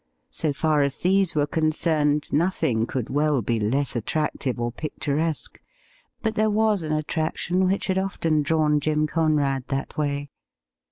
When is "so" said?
0.31-0.51